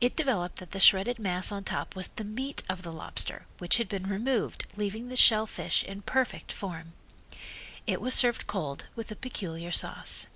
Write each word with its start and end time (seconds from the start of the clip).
It 0.00 0.16
developed 0.16 0.56
that 0.56 0.72
the 0.72 0.80
shredded 0.80 1.20
mass 1.20 1.52
on 1.52 1.62
top 1.62 1.94
was 1.94 2.08
the 2.08 2.24
meat 2.24 2.64
of 2.68 2.82
the 2.82 2.92
lobster 2.92 3.46
which 3.58 3.76
had 3.76 3.88
been 3.88 4.08
removed 4.08 4.66
leaving 4.74 5.08
the 5.08 5.14
shell 5.14 5.46
fish 5.46 5.84
in 5.84 6.02
perfect 6.02 6.50
form. 6.50 6.94
It 7.86 8.00
was 8.00 8.12
served 8.12 8.48
cold, 8.48 8.86
with 8.96 9.12
a 9.12 9.14
peculiar 9.14 9.70
sauce. 9.70 10.26